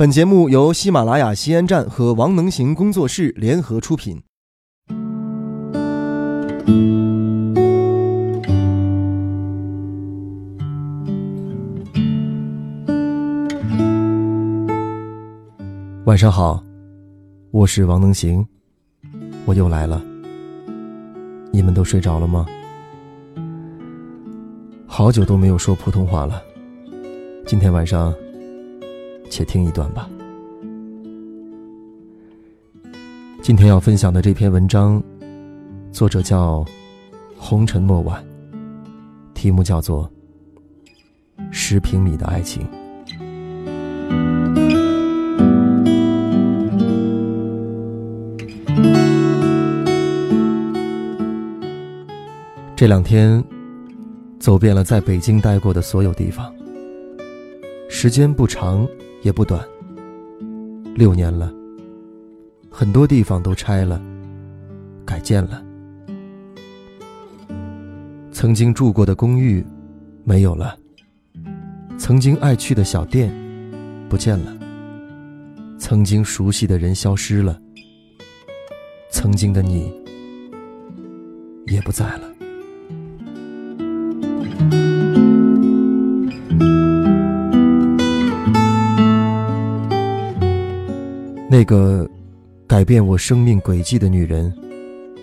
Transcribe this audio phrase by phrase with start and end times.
[0.00, 4.22] 本节目由喜马拉雅西安站和王能行工作室联合出品。
[16.06, 16.64] 晚上好，
[17.50, 18.48] 我是王能行，
[19.44, 20.02] 我又来了。
[21.52, 22.46] 你们都睡着了吗？
[24.86, 26.42] 好久都没有说普通话了，
[27.46, 28.14] 今天晚上。
[29.30, 30.10] 且听一段吧。
[33.40, 35.02] 今天要分享的这篇文章，
[35.92, 36.62] 作者叫
[37.36, 38.22] 红尘莫晚，
[39.32, 40.10] 题目叫做
[41.50, 42.62] 《十平米的爱情》。
[52.76, 53.42] 这两天，
[54.38, 56.52] 走遍了在北京待过的所有地方，
[57.88, 58.86] 时间不长。
[59.22, 59.66] 也不短，
[60.94, 61.52] 六年了。
[62.70, 64.00] 很多地方都拆了，
[65.04, 65.62] 改建了。
[68.32, 69.62] 曾经住过的公寓
[70.24, 70.78] 没有了，
[71.98, 73.30] 曾经爱去的小店
[74.08, 74.56] 不见了，
[75.78, 77.60] 曾经熟悉的人消失了，
[79.10, 79.92] 曾经的你
[81.66, 82.29] 也不在了。
[91.60, 92.08] 那个
[92.66, 94.50] 改变我生命轨迹的女人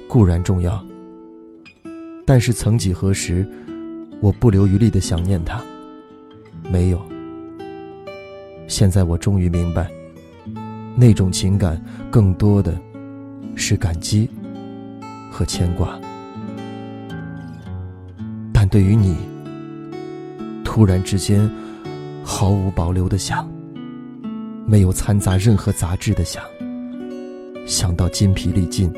[0.07, 0.85] 固然重要，
[2.27, 3.43] 但是曾几何时，
[4.21, 5.59] 我不留余力的想念她，
[6.71, 7.01] 没有。
[8.67, 9.89] 现在我终于明白，
[10.95, 12.79] 那种情感更多的
[13.55, 14.29] 是感激
[15.31, 15.99] 和牵挂。
[18.53, 19.15] 但对于你，
[20.63, 21.49] 突然之间
[22.23, 23.56] 毫无保留的想。
[24.69, 26.43] 没有掺杂任何杂质的想，
[27.65, 28.91] 想到筋疲力尽，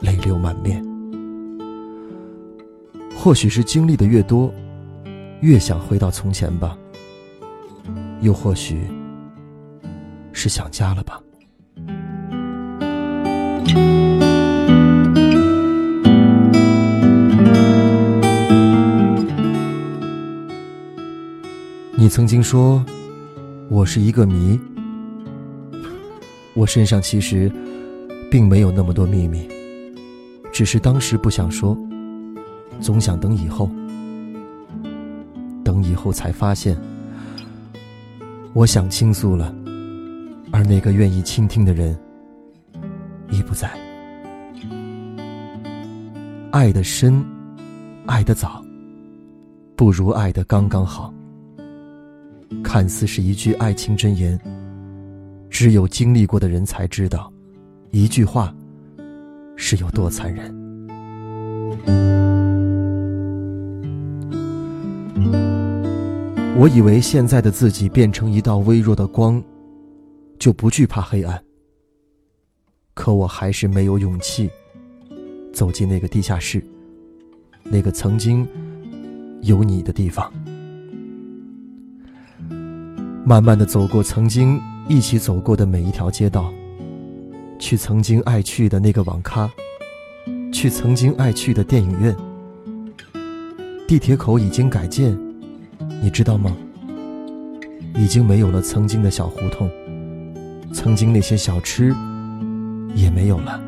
[0.00, 0.80] 泪流满面。
[3.16, 4.54] 或许是经历的越多，
[5.40, 6.78] 越想回到从前吧。
[8.20, 8.86] 又或许
[10.32, 11.20] 是想家了吧。
[21.96, 22.86] 你曾经说。
[23.68, 24.58] 我是一个谜，
[26.54, 27.50] 我身上其实
[28.30, 29.48] 并没有那么多秘密，
[30.52, 31.76] 只是当时不想说，
[32.80, 33.68] 总想等以后，
[35.64, 36.76] 等以后才发现，
[38.52, 39.52] 我想倾诉了，
[40.52, 41.98] 而那个愿意倾听的人
[43.30, 43.68] 已不在。
[46.52, 47.20] 爱的深，
[48.06, 48.64] 爱的早，
[49.74, 51.12] 不如爱的刚刚好。
[52.62, 54.38] 看似是一句爱情箴言，
[55.50, 57.32] 只有经历过的人才知道，
[57.90, 58.54] 一句话
[59.56, 60.54] 是有多残忍。
[66.58, 69.42] 我以为现在的自己变成一道微弱的光，
[70.38, 71.42] 就不惧怕黑暗。
[72.94, 74.48] 可我还是没有勇气
[75.52, 76.64] 走进那个地下室，
[77.62, 78.48] 那个曾经
[79.42, 80.32] 有你的地方。
[83.28, 84.56] 慢慢的走过曾经
[84.86, 86.54] 一起走过的每一条街道，
[87.58, 89.50] 去曾经爱去的那个网咖，
[90.52, 92.14] 去曾经爱去的电影院。
[93.88, 95.18] 地铁口已经改建，
[96.00, 96.56] 你知道吗？
[97.96, 99.68] 已经没有了曾经的小胡同，
[100.72, 101.92] 曾经那些小吃
[102.94, 103.60] 也没有了。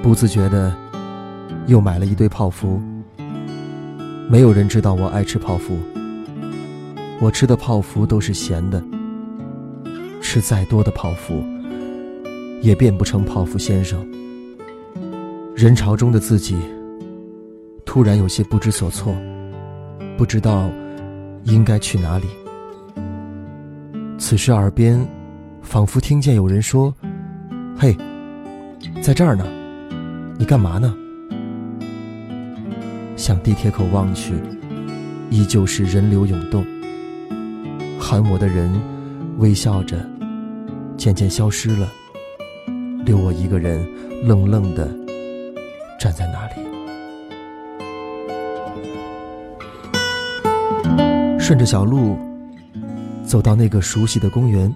[0.00, 0.72] 不自觉的
[1.66, 2.80] 又买了一堆泡芙，
[4.30, 5.76] 没有人知道我爱吃泡芙。
[7.22, 8.82] 我吃的泡芙都是咸的，
[10.20, 11.40] 吃再多的泡芙，
[12.62, 14.04] 也变不成泡芙先生。
[15.54, 16.56] 人潮中的自己，
[17.84, 19.14] 突然有些不知所措，
[20.18, 20.68] 不知道
[21.44, 22.26] 应该去哪里。
[24.18, 25.00] 此时耳边，
[25.62, 26.92] 仿佛听见有人说
[27.78, 27.96] ：“嘿，
[29.00, 29.46] 在这儿呢，
[30.40, 30.92] 你干嘛呢？”
[33.14, 34.34] 向地铁口望去，
[35.30, 36.66] 依旧是人流涌动。
[38.12, 38.70] 喊我的人
[39.38, 39.96] 微笑着，
[40.98, 41.90] 渐渐消失了，
[43.06, 43.88] 留我一个人
[44.22, 44.94] 愣愣的
[45.98, 46.52] 站在那里。
[51.40, 52.18] 顺着小路
[53.24, 54.70] 走到那个熟悉的公园，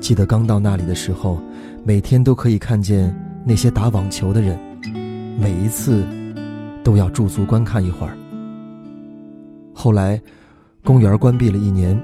[0.00, 1.42] 记得刚到那里的时候，
[1.82, 3.12] 每天都可以看见
[3.44, 4.56] 那些打网球的人，
[5.40, 6.06] 每一次
[6.84, 8.16] 都要驻足观看一会儿。
[9.74, 10.22] 后来。
[10.86, 12.00] 公园关闭了一年，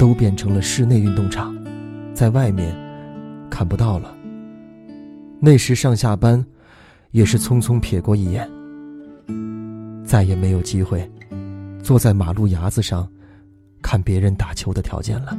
[0.00, 1.56] 都变成了室内运动场，
[2.12, 2.74] 在外面
[3.48, 4.12] 看不到了。
[5.38, 6.44] 那时上下班，
[7.12, 8.50] 也是匆匆瞥过一眼，
[10.04, 11.08] 再也没有机会
[11.84, 13.08] 坐在马路牙子上
[13.80, 15.38] 看别人打球的条件了。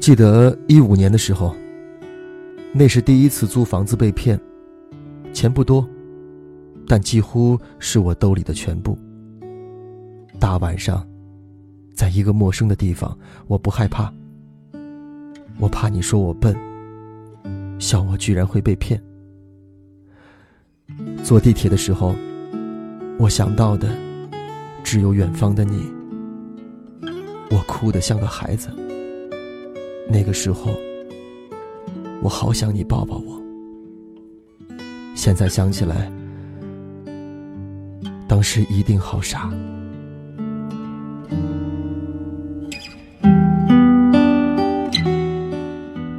[0.00, 1.54] 记得一五年的时候，
[2.76, 4.38] 那是第一次租房子被骗，
[5.32, 5.88] 钱不多，
[6.88, 8.98] 但几乎是我兜里的全部。
[10.40, 11.06] 大晚上，
[11.94, 13.16] 在一个陌生的地方，
[13.46, 14.12] 我不害怕，
[15.60, 16.52] 我怕你说我笨，
[17.78, 19.00] 笑我居然会被骗。
[21.22, 22.14] 坐地铁的时候。
[23.16, 23.96] 我想到的
[24.82, 25.88] 只有远方的你，
[27.48, 28.70] 我哭得像个孩子。
[30.10, 30.74] 那个时候，
[32.24, 33.38] 我好想你抱抱我。
[35.14, 36.10] 现在想起来，
[38.26, 39.52] 当时一定好傻。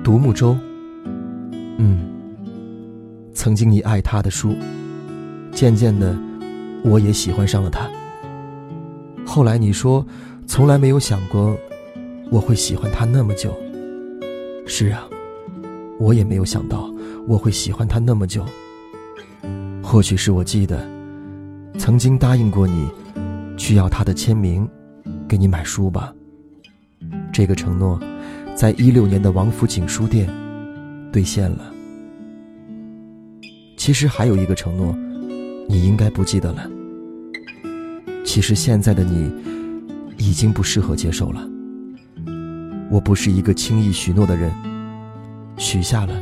[0.03, 0.55] 独木舟，
[1.79, 2.07] 嗯，
[3.33, 4.55] 曾经你爱他的书，
[5.51, 6.15] 渐渐的。
[6.83, 7.89] 我也喜欢上了他。
[9.25, 10.05] 后来你说，
[10.45, 11.57] 从来没有想过
[12.29, 13.51] 我会喜欢他那么久。
[14.67, 15.09] 是啊，
[15.99, 16.91] 我也没有想到
[17.27, 18.45] 我会喜欢他那么久。
[19.81, 20.85] 或许是我记得，
[21.77, 22.89] 曾经答应过你，
[23.57, 24.67] 去要他的签名，
[25.27, 26.13] 给你买书吧。
[27.31, 27.99] 这个承诺，
[28.55, 30.29] 在一六年的王府井书店
[31.11, 31.71] 兑现了。
[33.77, 34.95] 其实还有一个承诺。
[35.67, 36.69] 你应该不记得了。
[38.23, 39.31] 其实现在的你，
[40.15, 41.41] 已经不适合接受了。
[42.91, 44.51] 我不是一个轻易许诺的人，
[45.57, 46.13] 许下了，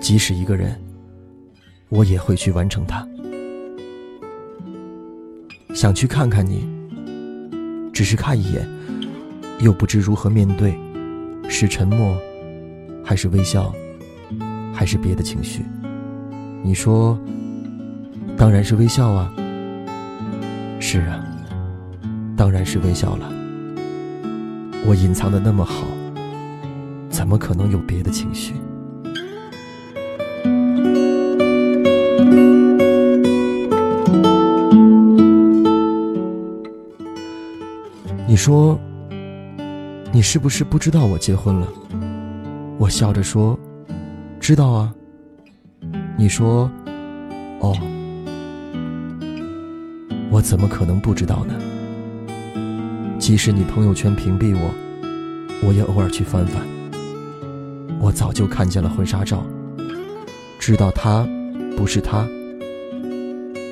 [0.00, 0.80] 即使一个人，
[1.88, 3.06] 我也会去完成它。
[5.74, 6.68] 想去看看你，
[7.92, 8.68] 只是看一眼，
[9.60, 10.78] 又不知如何面对，
[11.48, 12.16] 是沉默，
[13.04, 13.72] 还是微笑，
[14.72, 15.64] 还是别的情绪？
[16.62, 17.18] 你说。
[18.36, 19.30] 当然是微笑啊！
[20.78, 21.22] 是啊，
[22.34, 23.30] 当然是微笑了。
[24.86, 25.84] 我隐藏的那么好，
[27.20, 28.54] 怎么可能有别的情绪？
[38.26, 38.80] 你说，
[40.10, 41.68] 你是不是不知道我结婚了？
[42.78, 43.56] 我笑着说，
[44.40, 44.94] 知道啊。
[46.16, 46.70] 你说，
[47.58, 47.76] 哦。
[50.30, 51.54] 我怎么可能不知道呢？
[53.18, 54.70] 即使你朋友圈屏蔽我，
[55.68, 56.79] 我也偶尔去翻翻。
[58.00, 59.44] 我早就看见了婚纱照，
[60.58, 61.28] 知道他
[61.76, 62.26] 不是他，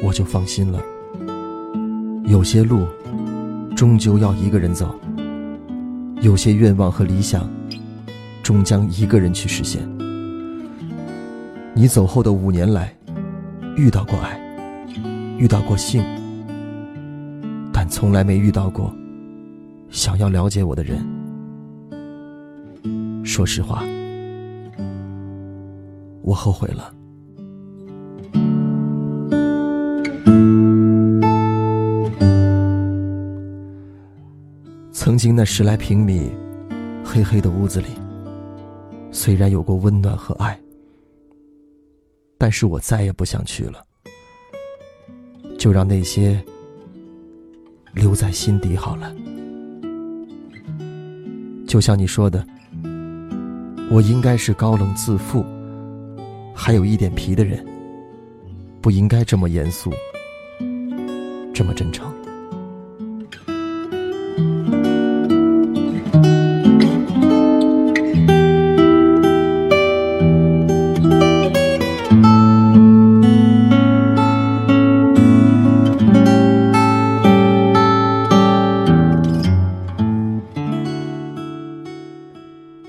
[0.03, 0.83] 我就放心了。
[2.27, 2.87] 有些路，
[3.75, 4.89] 终究要一个人走；
[6.21, 7.49] 有些愿望和理想，
[8.43, 9.83] 终将一个人去实现。
[11.75, 12.95] 你走后的五年来，
[13.77, 14.39] 遇到过爱，
[15.39, 16.05] 遇到过性。
[17.73, 18.93] 但从来没遇到过
[19.89, 20.99] 想要了解我的人。
[23.25, 23.85] 说实话，
[26.29, 26.93] 我后悔了。
[34.93, 36.31] 曾经那十来平米
[37.03, 37.87] 黑黑的屋子里，
[39.11, 40.61] 虽然有过温暖和爱，
[42.37, 43.83] 但是我再也不想去了。
[45.59, 46.45] 就让那些。
[47.95, 49.13] 留在心底好了。
[51.67, 52.47] 就像你说的，
[53.91, 55.45] 我应该是高冷自负，
[56.61, 57.65] 还有一点皮的人，
[58.83, 59.91] 不应该这么严肃，
[61.55, 62.13] 这么真诚。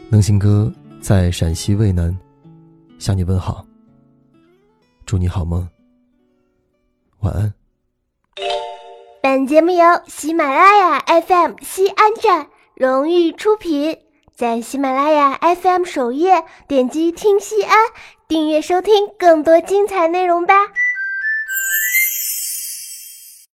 [0.10, 2.14] 能行哥在陕西渭南
[3.00, 3.66] 向你问好，
[5.06, 5.68] 祝你好梦，
[7.22, 7.54] 晚安。
[9.22, 13.98] 本节目由喜马拉雅 FM 西安站荣誉出品，
[14.36, 17.74] 在喜马拉雅 FM 首页点击听西安，
[18.28, 20.54] 订阅收听更多精彩内容吧。